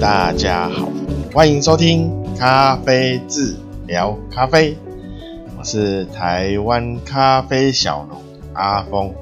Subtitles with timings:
[0.00, 0.88] 大家好，
[1.32, 3.54] 欢迎收听咖啡治
[3.86, 4.76] 聊咖啡，
[5.56, 8.20] 我是台湾咖啡小农
[8.52, 9.14] 阿峰。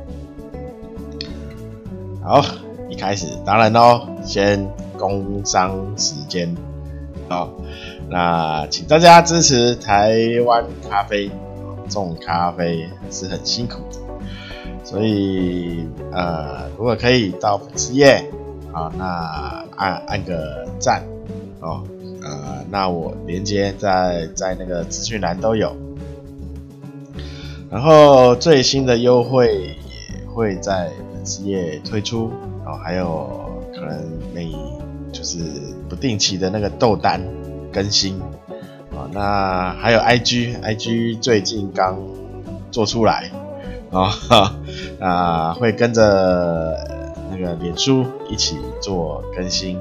[2.24, 2.42] 好，
[2.88, 6.56] 一开始当然喽，先工商时间，
[7.28, 7.50] 好，
[8.08, 11.30] 那请大家支持台湾咖啡，
[11.90, 13.98] 种咖啡是很辛苦的，
[14.82, 18.24] 所以呃，如果可以到粉丝页。
[18.70, 21.02] 好，那按按个赞
[21.60, 21.82] 哦，
[22.22, 25.74] 呃，那我连接在在那个资讯栏都有，
[27.70, 32.30] 然后最新的优惠也会在粉丝页推出，
[32.66, 34.04] 哦，还有可能
[34.34, 34.54] 每
[35.12, 35.38] 就是
[35.88, 37.20] 不定期的那个豆单
[37.72, 38.20] 更新，
[38.90, 41.98] 哦，那还有 IG，IG 最近刚
[42.70, 43.30] 做出来，
[43.90, 44.52] 啊、哦，
[45.00, 46.97] 啊，会跟着。
[47.30, 49.78] 那个脸书一起做更新，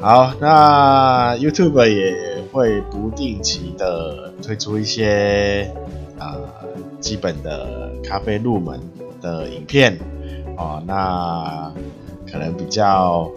[0.00, 5.72] 好，那 YouTube 也会不定期的推出一些
[6.18, 6.68] 啊、呃、
[7.00, 8.80] 基本的咖啡入门
[9.20, 9.98] 的影片。
[10.56, 11.72] 哦，那
[12.30, 13.30] 可能比较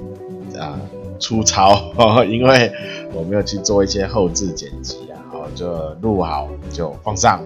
[0.57, 0.79] 啊、呃、
[1.19, 1.93] 粗糙，
[2.27, 2.71] 因为
[3.13, 7.45] 我没有去做一些后置剪辑啊，好，就录好就放上，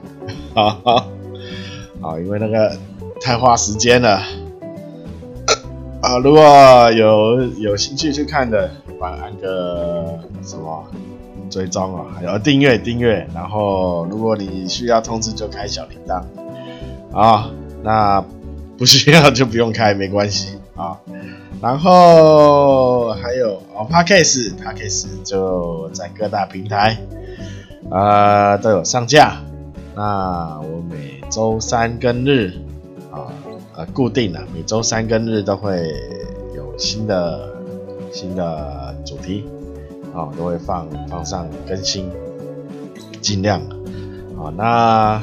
[0.55, 1.07] 哈哈
[2.01, 2.75] 好，因为那个
[3.21, 4.19] 太花时间了。
[6.07, 10.85] 啊，如果有有兴趣去看的，帮按个什么
[11.49, 16.23] 追踪啊，还有订阅订阅，然后如果你需要通知就开小铃铛
[17.13, 17.49] 啊，
[17.83, 18.23] 那
[18.77, 20.97] 不需要就不用开，没关系啊。
[21.61, 26.97] 然后还有哦，Podcast，Podcast 就在各大平台
[27.91, 29.41] 啊都有上架。
[29.93, 32.53] 那我每周三跟日。
[33.77, 35.93] 呃，固定的每周三跟日都会
[36.55, 37.47] 有新的
[38.11, 39.45] 新的主题，
[40.15, 42.09] 啊、哦，都会放放上更新，
[43.21, 43.61] 尽量，
[44.35, 45.21] 啊、那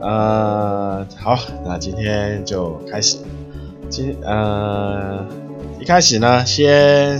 [0.00, 3.18] 呃好，那今天就开始，
[3.88, 5.26] 今呃
[5.80, 7.18] 一开始呢，先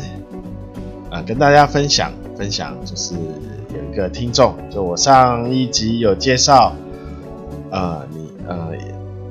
[1.11, 3.16] 啊、呃、跟大家分享分享，就是
[3.75, 6.77] 有一个听众，就我上一集有介绍，
[7.72, 8.69] 呃你呃。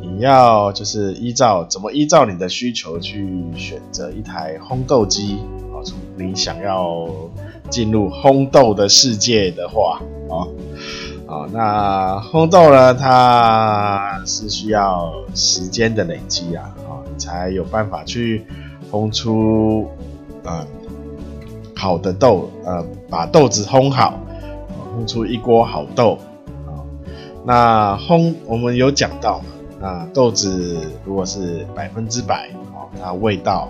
[0.06, 5.40] 你要就是依照怎么依照你的需求去选择一台烘豆机
[5.74, 5.84] 啊？
[5.84, 7.08] 从你想要
[7.70, 10.00] 进入烘豆的世界的话
[10.30, 10.48] 啊
[11.28, 18.46] 啊，那烘豆呢，它是需要时间的累积啊啊，你才有办法去
[18.92, 19.88] 烘出
[20.44, 20.66] 呃
[21.76, 24.20] 好的豆呃，把豆子烘好，
[24.96, 26.18] 烘出一锅好豆
[26.66, 26.80] 啊。
[27.44, 29.42] 那烘我们有讲到？
[29.80, 33.70] 那豆子如果是百分之百哦，那味道，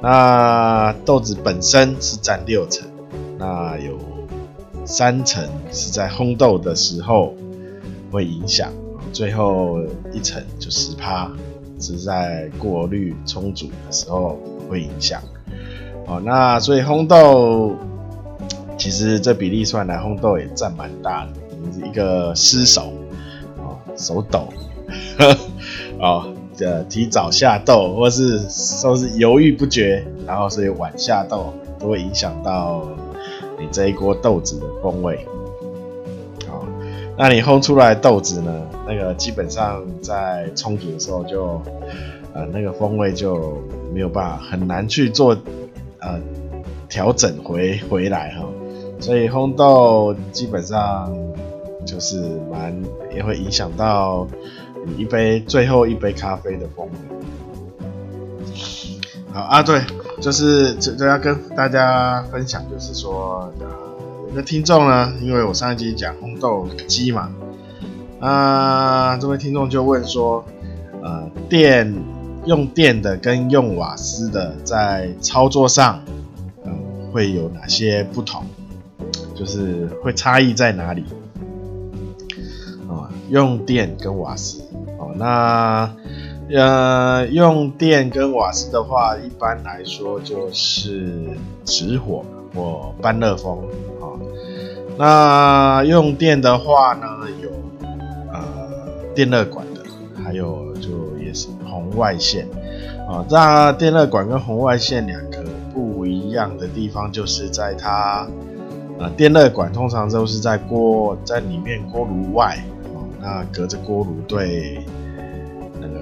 [0.00, 2.86] 那豆子本身是占六成，
[3.38, 3.98] 那有
[4.84, 7.34] 三成是在烘豆的时候
[8.10, 8.72] 会影响，
[9.12, 9.78] 最后
[10.12, 11.30] 一层就十趴
[11.78, 14.38] 是在过滤冲煮的时候
[14.68, 15.22] 会影响。
[16.06, 17.76] 哦，那所以烘豆
[18.76, 22.92] 其实这比例算来，烘豆也占蛮大的，一个失手
[23.58, 24.48] 哦，手抖。
[25.98, 26.34] 哦，
[26.88, 32.86] 提早下豆，或是说是犹豫不决，然后所以晚下豆，都会影响到
[33.58, 35.26] 你这一锅豆子的风味。
[36.48, 36.64] 好、哦，
[37.16, 38.52] 那你烘出来豆子呢？
[38.86, 41.62] 那个基本上在冲煮的时候就，
[42.34, 43.62] 呃，那个风味就
[43.94, 45.36] 没有办法，很难去做
[46.00, 46.20] 呃
[46.88, 48.44] 调整回回来哈、
[49.00, 51.12] 所以烘豆基本上
[51.86, 52.20] 就是
[52.50, 52.74] 蛮
[53.14, 54.26] 也会影响到。
[54.96, 56.92] 一杯最后一杯咖啡的风味。
[59.32, 59.80] 好啊，对，
[60.20, 63.66] 就是这这要跟大家分享，就是说，呃，
[64.28, 67.30] 有个听众呢，因为我上一集讲烘豆机嘛，
[68.20, 70.44] 啊、这位听众就问说，
[71.02, 71.94] 呃，电
[72.44, 76.02] 用电的跟用瓦斯的在操作上，
[76.66, 78.44] 嗯、会有哪些不同？
[79.34, 81.04] 就是会差异在哪里？
[82.86, 84.60] 啊、用电跟瓦斯。
[85.16, 85.90] 那
[86.54, 91.30] 呃，用电跟瓦斯的话，一般来说就是
[91.64, 92.22] 直火
[92.54, 93.58] 或半热风
[94.00, 94.04] 啊。
[94.98, 97.06] 那用电的话呢，
[97.42, 97.48] 有
[98.30, 98.42] 呃
[99.14, 99.80] 电热管的，
[100.22, 102.46] 还有就也是红外线
[103.08, 103.24] 啊。
[103.30, 105.42] 那电热管跟红外线两个
[105.72, 108.26] 不一样的地方，就是在它
[108.98, 112.62] 呃电热管通常都是在锅在里面锅炉外
[112.92, 114.84] 啊，那隔着锅炉对。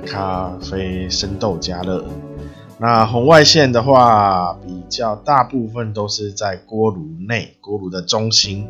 [0.07, 2.05] 咖啡生豆加热，
[2.79, 8.67] 那红外线的话，比较大部分都是在锅炉内，锅炉的中心。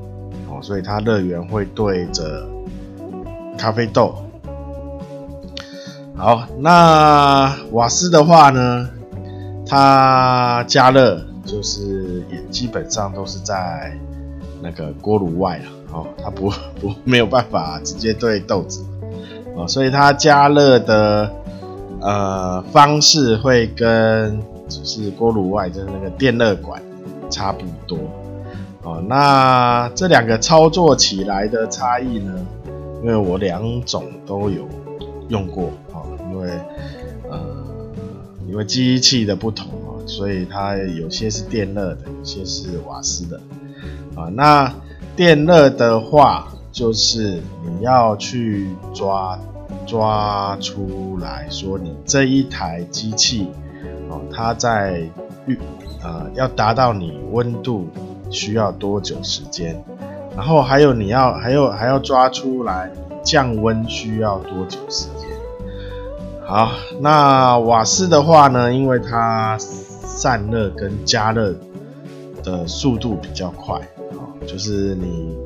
[0.49, 2.47] 哦，所以它热源会对着
[3.57, 4.15] 咖啡豆。
[6.17, 8.89] 好，那瓦斯的话呢，
[9.67, 13.97] 它加热就是也基本上都是在
[14.61, 15.65] 那个锅炉外了。
[15.93, 16.51] 哦，它不
[16.81, 18.85] 不没有办法直接对豆子。
[19.57, 21.31] 哦，所以它加热的。
[22.03, 26.81] 呃，方式会跟就是锅炉外的那个电热管
[27.29, 27.99] 差不多
[28.83, 29.05] 哦。
[29.07, 32.35] 那这两个操作起来的差异呢？
[33.03, 34.67] 因为我两种都有
[35.29, 36.49] 用过哦，因为
[37.31, 37.39] 呃，
[38.49, 43.39] 因为机器的不同哦，所以它有些是电热的，有些是瓦斯的
[44.17, 44.31] 啊。
[44.33, 44.73] 那
[45.15, 49.39] 电热的话，就是你要去抓。
[49.87, 53.49] 抓出来说，你这一台机器
[54.09, 55.01] 哦，它在
[55.47, 55.59] 预
[56.03, 57.89] 呃要达到你温度
[58.31, 59.83] 需要多久时间？
[60.37, 62.91] 然后还有你要还有还要抓出来
[63.23, 65.29] 降温需要多久时间？
[66.45, 71.55] 好，那瓦斯的话呢，因为它散热跟加热
[72.45, 73.77] 的速度比较快，
[74.13, 75.37] 哦，就是你。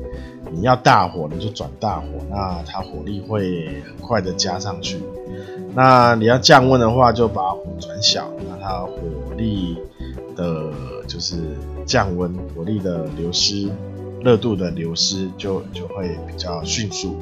[0.55, 4.97] 你要大火，你就转大火，那它火力会很快的加上去。
[5.73, 8.93] 那你要降温的话，就把火转小，那它火
[9.35, 9.77] 力
[10.33, 10.71] 的，
[11.07, 11.35] 就是
[11.85, 13.69] 降温，火力的流失，
[14.21, 17.17] 热度的流失就就会比较迅速，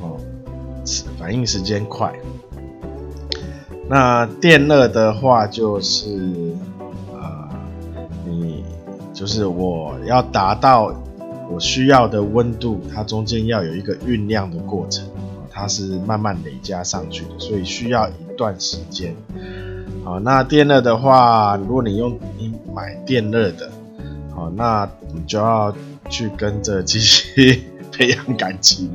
[0.00, 0.16] 哦，
[1.18, 2.10] 反应时间快。
[3.86, 6.54] 那电热的话，就是
[7.12, 7.48] 呃，
[8.24, 8.64] 你
[9.12, 10.94] 就是我要达到。
[11.50, 15.06] 我需要的温度，它中间要有一个酝酿的过程，
[15.50, 19.14] 它是慢慢累加上去的，所以需要一段时间。
[20.04, 23.70] 好，那电热的话，如果你用你买电热的，
[24.34, 25.74] 好，那你就要
[26.10, 28.90] 去跟着机器 培养感情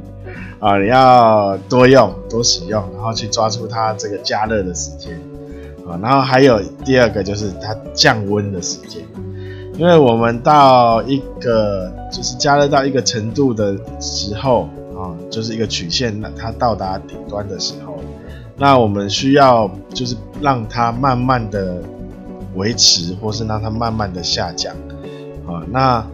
[0.60, 5.20] 啊，你要多用多使用，然后去抓住它这个加热的时间
[5.88, 9.02] 啊，然后还有第二个就是它降温的时间。
[9.80, 17.96] 因为我们到一个就是加热到一个程度的时候啊，就是一个曲线，那它到达顶端的时候，
[18.58, 21.82] 那我们需要就是让它慢慢的
[22.56, 24.76] 维持，或是让它慢慢的下降
[25.48, 25.64] 啊。
[25.72, 26.06] 那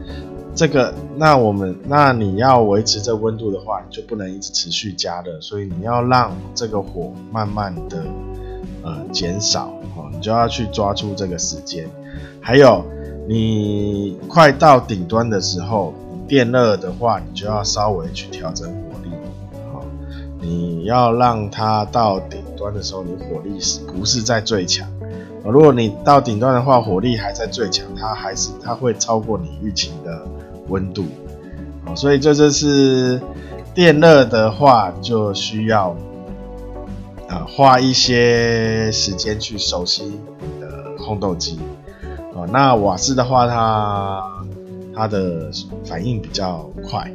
[0.54, 8.04] 这个，那我们那你要维持这温度的话，你就不能一直持续加热，所以你要让这个火慢慢的
[8.84, 11.90] 呃减少啊，你就要去抓住这个时间，
[12.40, 12.86] 还有。
[13.28, 19.10] 你快到顶端的时候，你电热的话，你就要稍微去调整火力，
[19.74, 19.84] 好，
[20.40, 24.88] 你要让它到顶端的时候，你火力是不是在最强？
[25.44, 30.24] 如果你到顶端的话，火力还在最强，它还是它会超过你预期的
[30.68, 31.04] 温度，
[31.84, 33.20] 好，所以这就是
[33.74, 35.96] 电热的话，就需要
[37.28, 41.60] 啊花一些时间去熟悉你的烘豆机。
[42.52, 44.24] 那瓦斯的话，它
[44.96, 45.50] 它的
[45.84, 47.12] 反应比较快，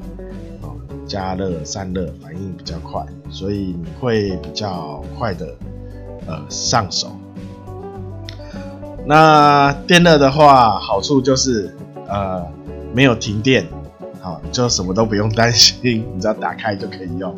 [0.61, 5.47] 哦，加热散热反应比较快，所以你会比较快的
[6.27, 7.09] 呃上手。
[9.07, 11.75] 那电热的话，好处就是
[12.07, 12.47] 呃
[12.93, 13.67] 没有停电，
[14.21, 17.35] 好，就什么都不用担心，你只要打开就可以用。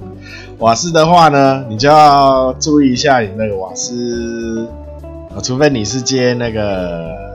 [0.59, 4.67] 瓦斯的话呢，你就要注意一下你那个瓦斯，
[5.35, 7.32] 啊，除非你是接那个。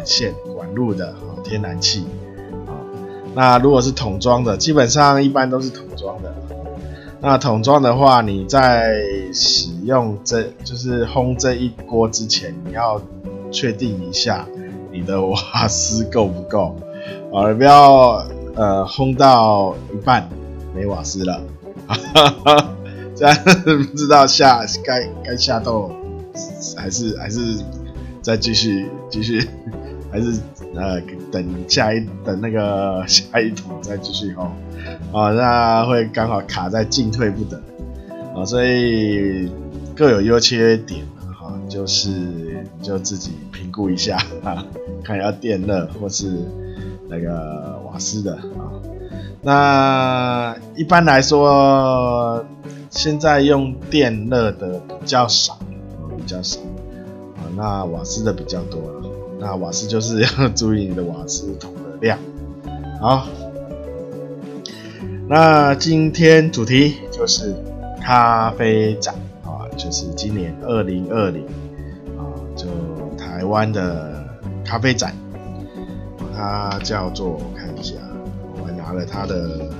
[0.00, 1.14] 管线管路的
[1.44, 2.06] 天然气
[2.66, 2.72] 啊，
[3.34, 6.34] 那如果是桶装的，基本上一般都是桶装的。
[7.20, 8.94] 那桶装的话，你在
[9.34, 13.00] 使用这就是烘这一锅之前，你要
[13.50, 14.46] 确定一下
[14.90, 15.36] 你的瓦
[15.68, 16.74] 斯够不够
[17.32, 20.26] 啊，不要呃烘到一半
[20.74, 21.42] 没瓦斯了，
[23.14, 25.90] 这样不知道下该该下豆
[26.74, 27.58] 还是还是
[28.22, 29.46] 再继续继续。
[30.10, 30.40] 还是
[30.74, 31.00] 呃
[31.30, 34.50] 等下一等那个下一桶再继续哦，
[35.12, 37.60] 啊，那会刚好卡在进退不等，
[38.34, 39.50] 啊，所以
[39.94, 44.64] 各有优缺点，哈，就是你就自己评估一下，啊，
[45.04, 46.44] 看要电热或是
[47.08, 48.72] 那个瓦斯的啊。
[49.42, 52.44] 那一般来说，
[52.90, 55.58] 现在用电热的比较少，
[56.16, 56.60] 比较少，
[57.36, 59.09] 啊，那瓦斯的比较多了。
[59.40, 62.18] 那瓦斯就是要 注意你的瓦斯桶的量。
[63.00, 63.26] 好，
[65.26, 67.54] 那今天主题就是
[68.02, 71.46] 咖啡展啊，就是今年二零二零
[72.18, 72.20] 啊，
[72.54, 72.66] 就
[73.16, 74.22] 台湾的
[74.62, 75.14] 咖啡展，
[76.36, 77.94] 它叫做我看一下，
[78.60, 79.70] 我还拿了它的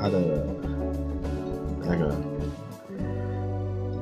[0.00, 0.46] 它的
[1.82, 2.16] 那个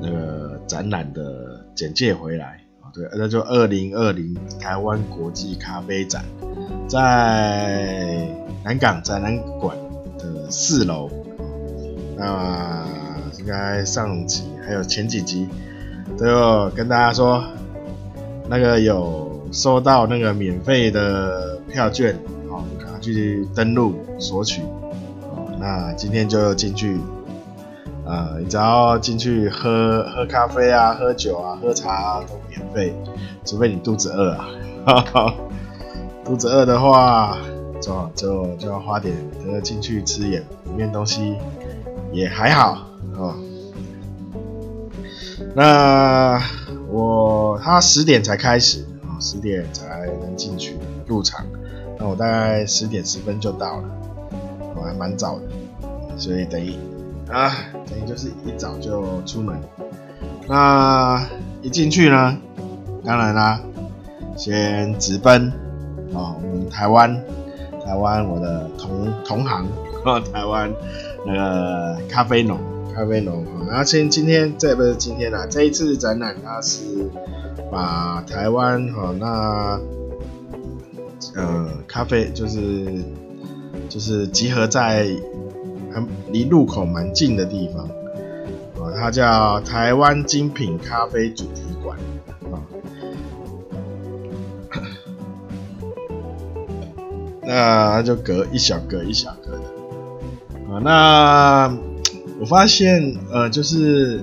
[0.01, 2.61] 那个展览的简介回来，
[2.95, 6.23] 对，那就二零二零台湾国际咖啡展，
[6.87, 8.25] 在
[8.63, 9.75] 南港展览馆
[10.17, 11.09] 的四楼，
[12.17, 12.85] 那
[13.37, 15.49] 应该上集还有前几集。
[16.17, 17.43] 都有跟大家说，
[18.47, 22.17] 那个有收到那个免费的票券，
[22.49, 24.61] 好，赶快去登录索取。
[25.59, 26.97] 那今天就进去，
[28.05, 32.93] 呃，只要进去喝喝咖啡啊，喝酒啊，喝茶啊，都可以费，
[33.45, 34.47] 除非你肚子饿啊。
[34.85, 35.33] 哈哈，
[36.23, 37.37] 肚子饿的话，
[37.81, 41.35] 就就就要花点，这个进去吃点里面东西
[42.11, 42.85] 也还好，
[43.17, 43.33] 哦。
[45.55, 46.39] 那
[46.91, 50.77] 我他十点才开始啊，十点才能进去
[51.07, 51.45] 入场。
[51.97, 53.83] 那我大概十点十分就到了，
[54.75, 55.43] 我还蛮早的，
[56.17, 56.75] 所以等于
[57.31, 57.55] 啊，
[57.87, 59.57] 等于就是一早就出门。
[60.47, 61.25] 那
[61.61, 62.37] 一进去呢，
[63.05, 63.59] 当然啦，
[64.35, 65.49] 先直奔
[66.13, 67.15] 啊，我们台湾，
[67.85, 69.65] 台湾我的同同行
[70.03, 70.73] 啊， 台湾
[71.25, 72.57] 那个咖啡农。
[72.95, 77.11] 咖啡农，然后今今天这不是今天啦，这一次展览它是
[77.69, 79.77] 把台湾哈那
[81.35, 83.03] 呃咖啡就是
[83.89, 85.09] 就是集合在
[85.91, 87.83] 很离路口蛮近的地方
[88.81, 91.99] 啊，它叫台湾精品咖啡主题馆
[97.45, 101.77] 那就隔一小格一小格的啊，那。
[102.37, 104.21] 我发现，呃，就是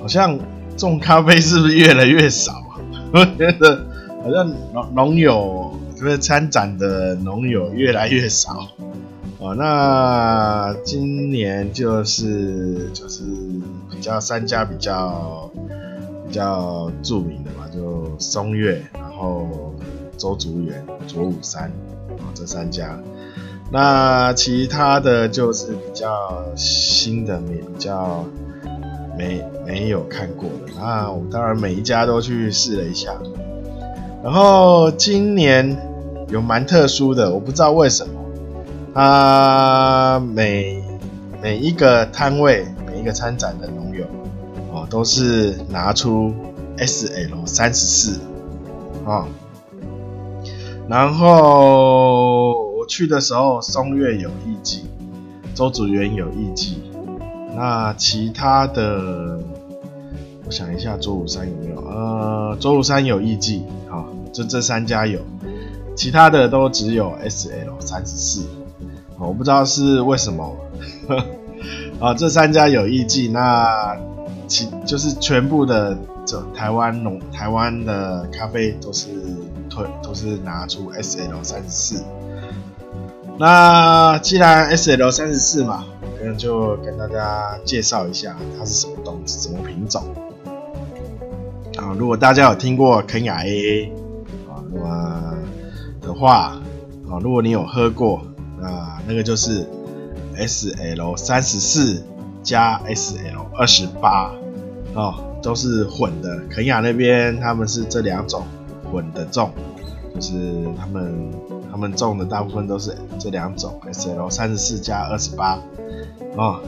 [0.00, 0.38] 好像
[0.76, 2.78] 种咖啡是不是越来越少啊？
[3.12, 3.84] 我觉得
[4.22, 8.68] 好像农农友，就是参展的农友越来越少。
[9.40, 13.24] 哦，那今年就是就是
[13.90, 15.50] 比较三家比较
[16.28, 19.74] 比较著名的嘛，就松月，然后
[20.16, 21.72] 周竹园、左武山，
[22.36, 22.98] 这三家。
[23.72, 28.24] 那其他的就是比较新的，比较
[29.18, 30.72] 没没有看过的。
[30.78, 33.12] 那我当然每一家都去试了一下。
[34.22, 35.76] 然后今年
[36.28, 38.14] 有蛮特殊的，我不知道为什么，
[38.94, 40.82] 他每
[41.42, 44.04] 每一个摊位、每一个参展的农友
[44.72, 46.32] 哦，都是拿出
[46.78, 48.20] SL 三十四
[49.04, 49.26] 啊，
[50.88, 52.76] 然后我。
[52.88, 54.84] 去的时候，松月有艺伎，
[55.56, 56.76] 邹筑园有艺伎，
[57.56, 59.40] 那其他的，
[60.44, 61.80] 我想一下，周武山有没有？
[61.84, 65.18] 呃，周武山有艺伎，好，就这三家有，
[65.96, 68.46] 其他的都只有 SL 三十四，
[69.18, 70.56] 我不知道是为什么，
[71.98, 73.96] 啊，这三家有艺伎，那
[74.46, 79.08] 其就是全部的这台湾农台湾的咖啡都是
[80.02, 82.04] 都是拿出 SL 三十四。
[83.38, 85.84] 那既然 SL 三十四嘛，
[86.18, 90.02] 可能就跟大家介绍一下它是什么东西，什么品种
[91.76, 91.94] 啊？
[91.98, 93.90] 如果大家有听过肯雅 AA
[94.48, 95.38] 啊，那么
[96.00, 96.58] 的话
[97.10, 98.22] 啊，如果你有喝过，
[98.58, 99.66] 那那个就是
[100.38, 102.02] SL 三十四
[102.42, 104.32] 加 SL 二十八
[104.94, 106.40] 哦，都是混的。
[106.48, 108.46] 肯雅那边他们是这两种
[108.92, 109.50] 稳的种，
[110.14, 111.30] 就是他们。
[111.68, 115.60] 他们种的大部分都是这两种，SL 三十四加二十八，
[116.34, 116.58] 哦，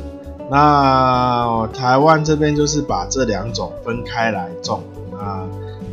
[0.50, 5.46] 那台湾这边就是把这两种分开来种，那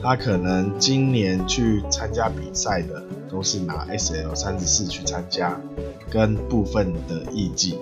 [0.04, 3.02] 他可能今年去参加比赛的
[3.32, 5.58] 都是拿 SL 三十四去参加，
[6.10, 7.78] 跟部分的艺伎，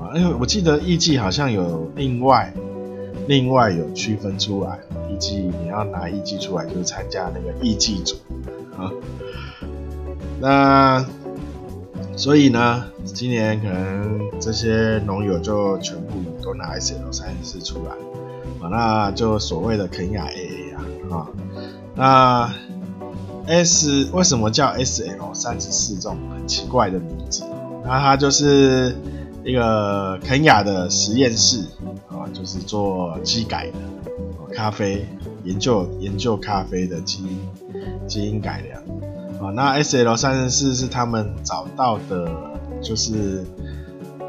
[0.00, 2.50] 啊，因为我记得艺伎好像有另外
[3.26, 4.78] 另外有区分出来，
[5.10, 8.16] 艺伎你要拿艺伎出来就是参加那个艺伎组，
[8.76, 8.92] 啊。
[10.40, 11.06] 那
[12.16, 17.92] 所以呢，今年可能这些农友就全部都拿 SL 三十四出来，
[18.60, 20.84] 啊，那就所谓的肯亚 AA 啊，
[21.16, 21.26] 啊，
[21.94, 22.54] 那
[23.46, 27.42] S 为什么叫 SL 三十四这种很奇怪的名字？
[27.84, 28.94] 那它就是
[29.44, 31.64] 一个肯亚的实验室
[32.08, 35.06] 啊，就是做基改的咖啡
[35.44, 37.38] 研究研究咖啡的基因
[38.08, 38.80] 基因改良
[39.42, 39.52] 啊。
[39.54, 42.26] 那 SL 三十四是他们找到的，
[42.80, 43.44] 就是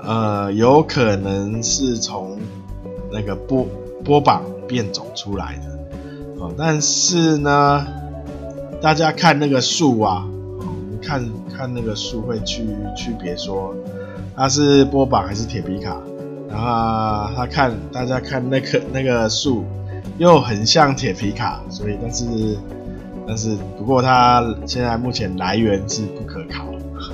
[0.03, 2.37] 呃，有可能是从
[3.09, 3.65] 那个波
[4.03, 5.79] 波榜变种出来的，
[6.39, 7.87] 哦，但是呢，
[8.81, 10.27] 大家看那个树啊，
[11.01, 11.23] 看
[11.55, 12.67] 看那个树会区
[12.97, 13.73] 区别说
[14.35, 15.97] 它是波板还是铁皮卡，
[16.49, 19.63] 然后他看大家看那棵那个树
[20.17, 22.25] 又很像铁皮卡，所以但是
[23.27, 26.65] 但是不过它现在目前来源是不可考，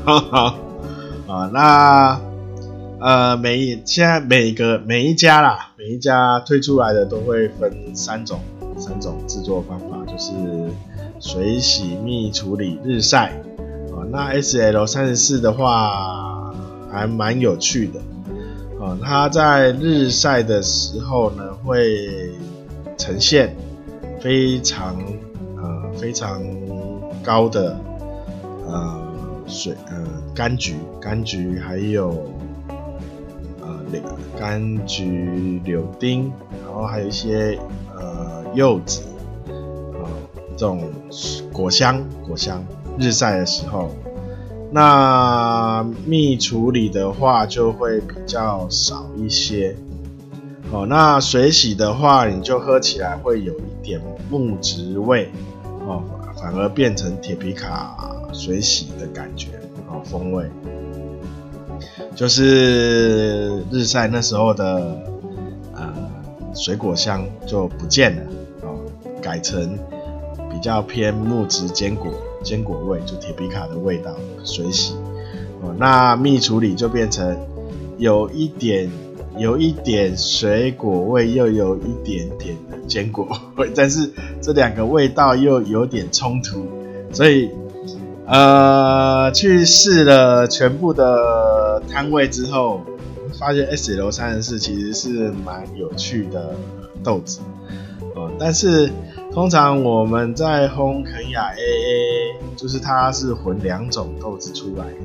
[0.06, 0.56] 哈 哈，
[1.28, 2.20] 啊那。
[3.04, 8.40] 呃，每一现在每个每一家啦，每一家推出来的都会分三种
[8.78, 10.32] 三种制作方法，就是
[11.20, 13.30] 水洗、密处理、日晒。
[13.90, 16.30] 啊，那 SL 三十四的话
[16.91, 18.00] 还蛮有趣的。
[18.79, 22.31] 啊，它在日晒的时候呢，会
[22.98, 23.55] 呈现
[24.19, 24.98] 非常
[25.57, 26.41] 呃非常
[27.24, 27.77] 高的
[28.67, 29.01] 呃
[29.48, 30.05] 水呃
[30.36, 32.29] 柑橘柑橘还有。
[34.39, 36.31] 柑橘、柳丁，
[36.65, 37.60] 然后还有一些
[37.93, 39.01] 呃柚子，
[39.50, 40.07] 啊、
[40.55, 40.89] 这种
[41.51, 42.63] 果香果香。
[42.98, 43.91] 日晒的时候，
[44.72, 49.75] 那蜜处理的话就会比较少一些。
[50.72, 54.00] 哦，那水洗的话，你就喝起来会有一点
[54.30, 55.30] 木质味，
[55.86, 56.01] 哦，
[56.42, 59.50] 反而变成铁皮卡水洗的感觉，
[59.90, 60.50] 哦，风味。
[62.16, 64.98] 就是日晒那时候的
[65.75, 65.94] 呃
[66.56, 68.22] 水果香就不见了
[68.62, 68.80] 哦，
[69.22, 69.78] 改成
[70.50, 74.95] 比较偏木质坚果坚果味，就铁皮卡的味道水洗
[75.62, 75.75] 哦。
[75.77, 77.38] 那蜜处理就变成
[77.98, 78.89] 有一点
[79.38, 86.65] 有一点水果味，又有一点点的坚果味， 但是这两个味道又有点冲突，
[87.12, 87.50] 所以。
[88.27, 92.79] 呃，去试了全部的摊位之后，
[93.37, 96.55] 发现 SL 三十四其实是蛮有趣的
[97.03, 97.42] 豆子，
[98.16, 98.89] 呃，但是
[99.33, 104.98] 通常我们在烘肯亚 AA，就是它是混两种豆子出来的，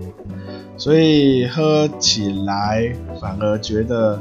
[0.76, 4.20] 所以喝起来反而觉得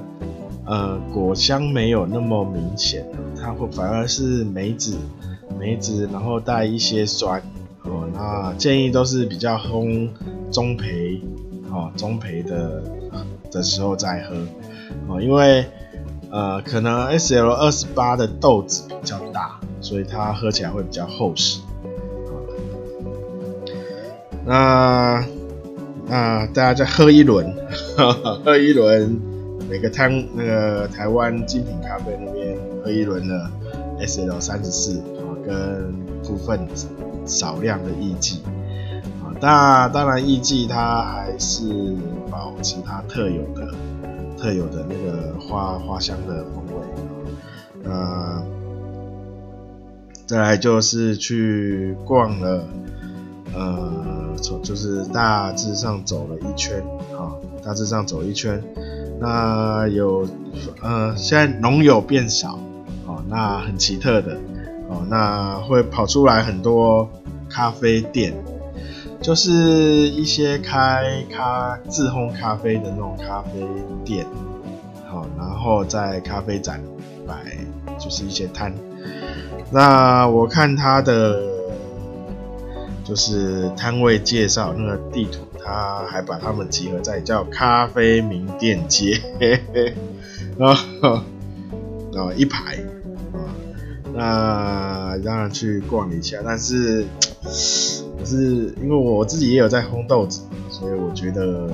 [0.66, 3.04] 呃果香没有那么明显，
[3.42, 4.96] 它会反而是梅子
[5.60, 7.42] 梅子，然后带一些酸。
[7.84, 10.10] 哦，那建议都是比较烘
[10.52, 11.22] 中培，
[11.72, 12.84] 哦，中培的
[13.52, 14.36] 的时候再喝，
[15.08, 15.66] 哦，因为
[16.32, 19.20] 呃，可能 SL 二十八的豆子比较，
[19.86, 21.62] 所以它喝起来会比较厚实。
[24.44, 25.24] 那
[26.08, 27.56] 那大家再喝一轮，
[28.44, 29.22] 喝一轮，
[29.70, 33.50] 每个汤那个台湾精品咖啡那边喝一轮的
[34.00, 35.94] SL 三十四，啊，跟
[36.24, 36.68] 部分。
[37.28, 38.36] 少量的艺妓
[39.24, 41.96] 啊，那当然艺妓它还是
[42.30, 43.74] 保持它特有的、
[44.38, 46.74] 特有的那个花花香的风味。
[47.84, 48.44] 那
[50.26, 52.68] 再来就是去逛了，
[53.54, 56.84] 呃，从就是大致上走了一圈
[57.18, 57.34] 啊，
[57.64, 58.62] 大致上走一圈。
[59.20, 60.28] 那有
[60.82, 62.60] 呃，现在农友变少
[63.06, 64.38] 哦，那很奇特的。
[64.88, 67.10] 哦，那会跑出来很多
[67.50, 68.34] 咖啡店，
[69.20, 69.52] 就是
[70.10, 73.66] 一些开咖自烘咖啡的那种咖啡
[74.04, 74.28] 店，
[75.08, 76.80] 好，然后在咖啡展
[77.26, 77.58] 摆
[77.98, 78.74] 就是一些摊。
[79.76, 81.38] 那我看他的
[83.04, 89.20] 就是摊位介绍那个地图，他还把他们集合在叫咖啡名店街，
[90.58, 91.20] 然后
[92.14, 92.76] 然后一排
[93.34, 93.52] 啊。
[94.14, 97.06] 那当然去逛一下，但是
[97.44, 101.70] 可是因为我自己也有在烘豆子，所以我觉得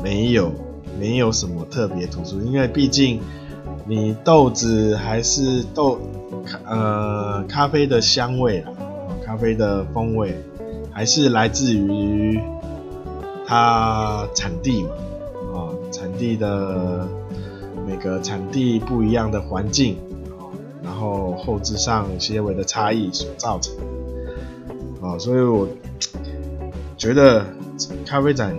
[0.00, 0.52] 没有
[1.00, 3.20] 没有什么特别突出，因为毕竟
[3.86, 5.98] 你豆子还是豆
[6.66, 8.72] 呃咖啡的香味啦，
[9.24, 10.34] 咖啡的风味
[10.92, 12.40] 还是来自于
[13.46, 14.90] 它产地嘛，
[15.52, 17.06] 啊产地的
[17.86, 19.96] 每个产地不一样的环境。
[20.82, 25.66] 然后后置上些微的差异所造成的，啊，所以我
[26.96, 27.44] 觉得
[28.06, 28.54] 咖啡展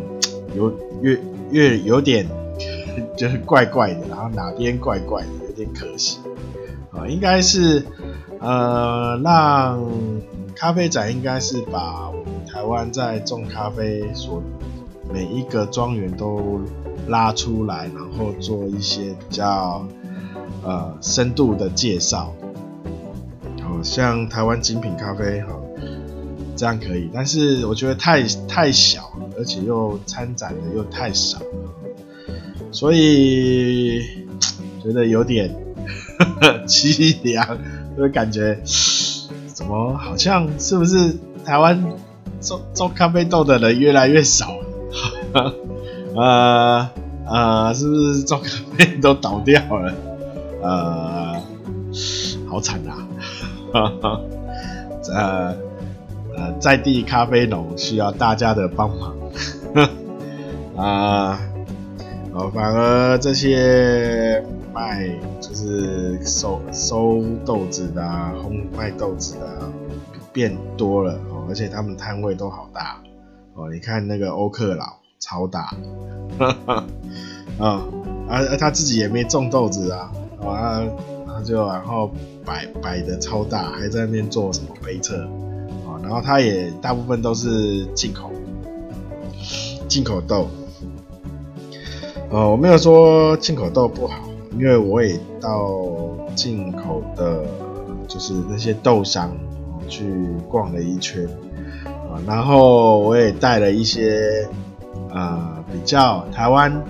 [0.55, 1.19] 有越
[1.51, 2.27] 越有点
[3.15, 6.17] 就是怪怪的，然后哪边怪怪的，有点可惜，
[6.95, 7.85] 啊，应该是
[8.39, 9.83] 呃让
[10.55, 14.41] 咖啡展应该是把我们台湾在种咖啡所
[15.13, 16.61] 每一个庄园都
[17.07, 19.85] 拉出来，然后做一些比较。
[20.63, 22.33] 呃，深度的介绍，
[23.61, 25.49] 好像台湾精品咖啡哈，
[26.55, 31.37] 这样可以，但是我觉得太太小了，而且又参展的又太少，
[32.71, 34.01] 所以
[34.83, 35.55] 觉得有点
[36.67, 37.57] 凄凉，
[37.97, 38.59] 就感觉
[39.53, 41.81] 怎么好像是不是台湾
[42.41, 44.47] 种种咖啡豆的人越来越少
[45.33, 45.53] 了？
[46.15, 46.89] 呃
[47.27, 49.93] 呃，是不是种咖啡都倒掉了？
[50.61, 51.41] 呃，
[52.49, 52.97] 好惨啊！
[55.13, 55.55] 呃
[56.37, 59.15] 呃，在地咖啡农需要大家的帮忙
[60.75, 61.39] 啊！
[62.33, 64.43] 哦，反而这些
[64.75, 65.07] 卖
[65.39, 69.71] 就是收收豆子的、啊、烘卖豆子的、啊、
[70.33, 73.01] 变多了哦，而且他们摊位都好大
[73.53, 73.71] 哦。
[73.71, 74.85] 你看那个欧克劳
[75.17, 75.73] 超大，
[76.37, 76.85] 啊、
[77.57, 77.83] 哦，
[78.27, 80.11] 而他自己也没种豆子啊，
[80.43, 80.83] 啊，
[81.25, 82.11] 他就然后
[82.43, 85.23] 摆摆的超大，还在那边做什么杯测
[85.87, 88.29] 啊，然后他也大部分都是进口
[89.87, 90.49] 进口豆。
[92.29, 94.17] 哦，我没有说进口豆不好，
[94.53, 95.69] 因为我也到
[96.35, 97.43] 进口的，
[98.07, 99.35] 就是那些豆商
[99.87, 100.03] 去
[100.49, 101.27] 逛了一圈，
[101.85, 104.47] 啊，然后我也带了一些
[105.11, 106.83] 啊比较台湾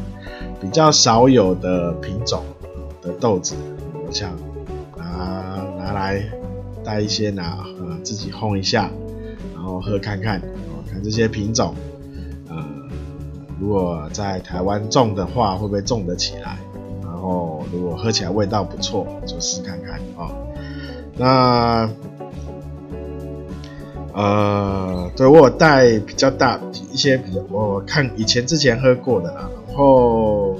[0.61, 2.43] 比较少有的品种
[3.01, 3.55] 的豆子，
[4.05, 4.31] 我想
[4.97, 6.23] 拿拿来
[6.83, 8.89] 带一些拿呃自己烘一下，
[9.53, 11.73] 然后喝看看，啊看这些品种。
[12.47, 12.55] 呃
[13.59, 16.57] 如果在台湾种的话，会不会种得起来？
[17.25, 20.29] 哦如果喝起来味道不错，就试看看啊、哦。
[21.17, 21.89] 那
[24.13, 26.59] 呃，对我带比较大
[26.91, 30.55] 一些比较，我看以前之前喝过的啦，然后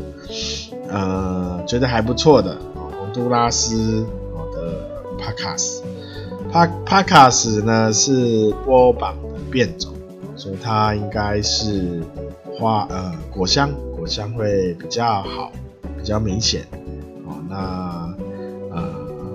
[0.90, 4.06] 呃觉得还不错的，洪都拉斯
[4.54, 5.84] 的帕卡斯，
[6.52, 9.94] 帕帕卡斯呢是波榜的变种，
[10.36, 12.02] 所以它应该是。
[12.58, 15.52] 花呃果香果香会比较好，
[16.06, 16.62] 比较明显
[17.26, 17.34] 哦。
[17.50, 18.14] 那
[18.72, 18.86] 呃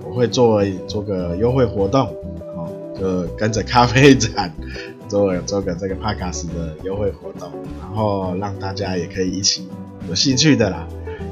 [0.09, 2.07] 我会做做个优惠活动
[2.55, 4.55] 哦，就跟着咖啡展
[5.09, 9.69] 做做个这个帕卡斯的优惠活动，然后让大家也可以一起
[10.09, 10.87] 有兴趣的啦，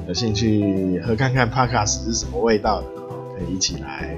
[0.08, 2.86] 有兴趣喝看看帕卡斯是什么味道的，
[3.38, 4.16] 可以一起来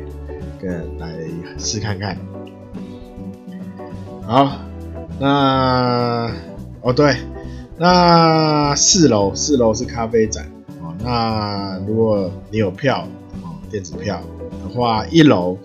[0.58, 1.14] 跟来
[1.58, 2.16] 试看看。
[4.22, 4.52] 好，
[5.20, 6.32] 那
[6.80, 7.14] 哦对。
[7.76, 10.46] 那四楼，四楼是咖啡展。
[11.02, 13.06] 那如果你有票
[13.42, 14.20] 哦，电子票
[14.62, 15.56] 的话，一楼，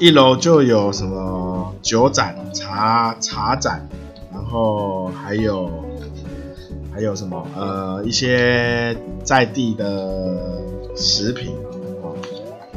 [0.00, 3.88] 一楼就有什么酒展、茶茶展，
[4.32, 5.68] 然后还有
[6.92, 10.38] 还有什么呃一些在地的
[10.96, 11.54] 食品
[12.02, 12.14] 哦，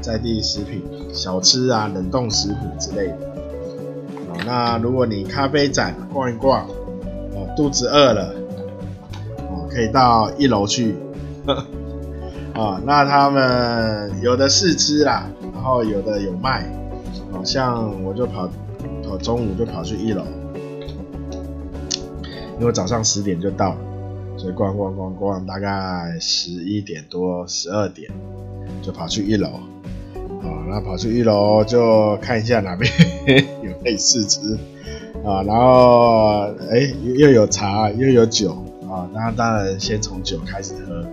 [0.01, 3.17] 在地食品、小吃啊、冷冻食品之类的。
[4.45, 6.67] 那如果你咖啡展逛一逛。
[7.55, 8.35] 肚子饿了，
[9.77, 10.95] 可以到一楼去，
[12.55, 16.67] 啊，那他们有的试吃啦，然后有的有卖，
[17.31, 18.49] 好像我就跑，
[19.07, 20.23] 跑中午就跑去一楼，
[22.59, 23.77] 因为早上十点就到了，
[24.35, 28.09] 所以逛逛逛逛，大概十一点多、十二点
[28.81, 29.47] 就跑去一楼，
[30.41, 32.91] 啊，那跑去一楼就看一下哪边
[33.61, 34.57] 有可以试吃。
[35.23, 38.57] 啊，然后哎，又有茶又有酒
[38.97, 41.05] 啊，那当然先从酒开始喝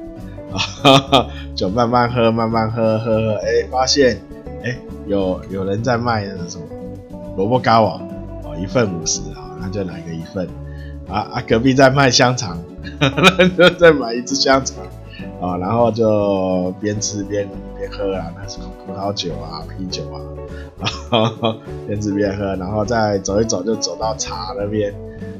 [0.56, 4.20] 啊， 酒慢慢喝，慢慢喝，喝喝，哎，发现
[4.64, 6.62] 哎，有有人在卖那种
[7.36, 8.02] 萝卜糕啊，
[8.44, 10.48] 哦，一份五十啊，那就来个一份
[11.08, 12.58] 啊啊，隔壁在卖香肠，
[12.98, 14.84] 那就再买一支香肠
[15.40, 20.20] 啊，然后就边吃边边喝啊，那什么葡萄酒啊，啤酒啊。
[21.86, 24.92] 边吃边喝，然后再走一走，就走到茶那边，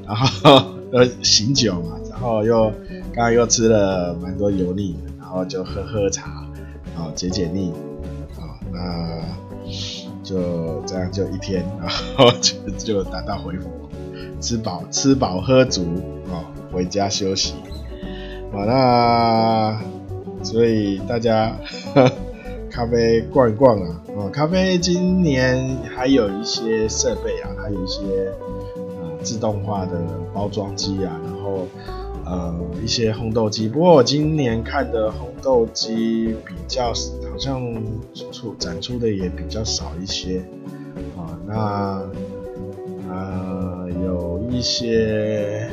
[0.07, 2.71] 然后又醒酒嘛，后又
[3.13, 6.45] 刚刚又吃了蛮多油腻的，然后就喝喝茶，
[6.97, 7.73] 啊解解腻，
[8.39, 9.21] 啊那
[10.23, 13.69] 就这样就一天，然后就就达到回府，
[14.41, 15.83] 吃饱吃饱喝足，
[16.33, 17.55] 啊回家休息，
[18.53, 19.81] 好那
[20.43, 21.57] 所以大家。
[22.71, 28.03] 咖啡逛一逛啊，哦，咖啡今年还有一些设备啊，还有一些
[28.77, 29.93] 呃自动化的
[30.33, 31.69] 包装机啊，然后
[32.25, 33.69] 呃一些烘豆机。
[33.69, 37.75] 不过我今年看的烘豆机比较好像
[38.33, 40.43] 出展出的也比较少一些
[41.17, 41.39] 啊。
[41.47, 42.03] 那
[43.11, 45.69] 呃有一些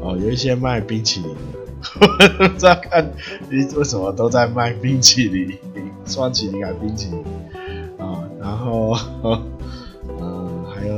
[0.00, 1.58] 哦，有一些卖冰淇淋的。
[2.00, 3.08] 我不知道看
[3.50, 5.56] 你为什么都在卖冰淇淋。
[6.06, 7.22] 双淇淋、冰淇淋
[7.98, 8.96] 啊，然后
[10.18, 10.94] 呃还有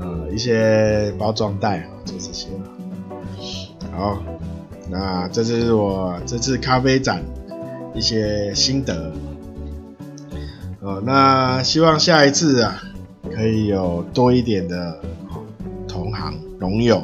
[0.00, 1.86] 呃一些包装袋，
[3.96, 4.18] 好，
[4.90, 7.22] 那这就是我这次咖啡展
[7.94, 9.12] 一些心得
[10.80, 12.82] 哦，那希望下一次啊，
[13.32, 14.98] 可以有多一点的
[15.86, 16.98] 同行农友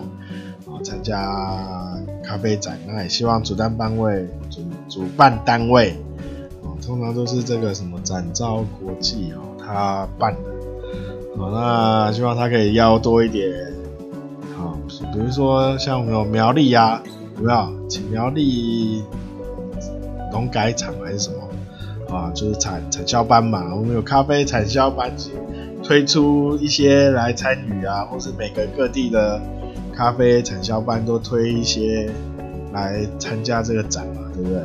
[0.67, 2.79] 啊参加咖啡展。
[2.87, 5.97] 那也希望主办单位主主办单位
[6.63, 10.41] 哦，通常都是这个什么展昭国际哦，他办的。
[11.39, 13.49] 哦，那希望他可以邀多一点
[15.13, 17.03] 比如说像我们有苗栗啊，
[17.37, 19.03] 有没有请苗栗
[20.33, 21.37] 农改场还是什么？
[22.15, 25.13] 啊，就是产产销班嘛，我们有咖啡产销班，
[25.85, 29.41] 推出一些来参与啊，或是每个各地的
[29.95, 32.11] 咖啡产销班都推一些
[32.73, 34.61] 来参加这个展嘛，对不对？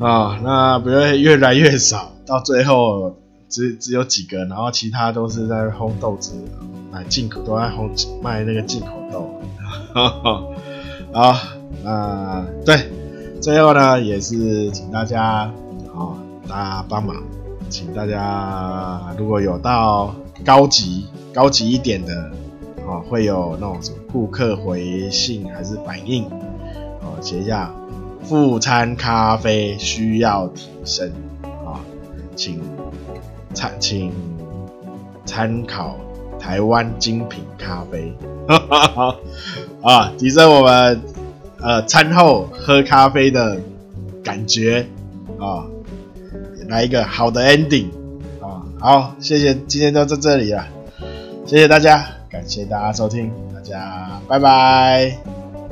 [0.00, 3.14] 啊，那不会越来越少，到最后
[3.52, 6.32] 只只有几个，然后其他都是在烘豆子，
[6.90, 7.90] 买进口都在烘
[8.22, 9.40] 卖那个进口豆。
[11.12, 11.38] 啊，
[11.84, 12.90] 那对，
[13.40, 15.52] 最后呢也是请大家。
[15.94, 16.16] 哦，
[16.48, 17.22] 大家帮忙，
[17.68, 22.30] 请大家如果有到高级、高级一点的，
[22.86, 26.24] 哦，会有那种什么顾客回信还是反应，
[27.02, 27.70] 哦，写一下
[28.22, 31.12] 副餐咖啡需要提升，
[31.66, 31.76] 啊、
[32.34, 32.58] 请
[33.54, 34.12] 参请
[35.24, 35.96] 参考
[36.38, 38.12] 台湾精品咖啡，
[38.48, 39.16] 哈哈哈，
[39.82, 41.00] 啊，提升我们
[41.60, 43.56] 呃餐后喝咖啡的
[44.24, 44.86] 感觉，
[45.38, 45.64] 啊、
[46.68, 47.86] 来一个好的 ending
[48.40, 48.62] 啊！
[48.80, 50.66] 好，谢谢，今天就到这里了，
[51.46, 55.16] 谢谢大家，感谢大家收听，大家拜拜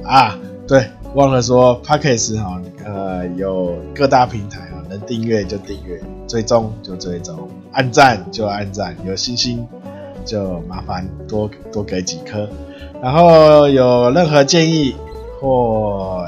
[0.05, 0.39] 啊！
[0.69, 9.67] 对，忘了说 Podcast 哈，呃，有各大平台啊，能订阅就订阅，追踪就追踪，按赞就按赞，有星星
[10.25, 12.49] 就麻烦多多给几颗，
[13.03, 14.95] 然后有任何建议
[15.41, 16.25] 或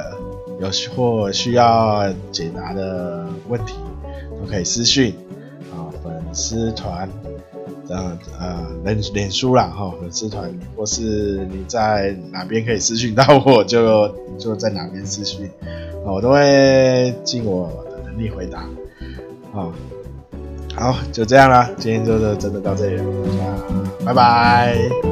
[0.61, 3.75] 有或需要解答的问题。
[4.41, 5.15] 都可以私讯
[5.71, 7.09] 啊，粉丝团，
[7.89, 15.49] 呃呃，脸脸书啦哈，粉丝团，或是你在哪边可以私讯到我就就在哪边私讯，
[16.05, 18.67] 我都会尽我的能力回答，
[19.55, 19.69] 啊，
[20.75, 23.05] 好，就这样啦，今天就真的到这里了，
[23.39, 25.12] 大家拜拜。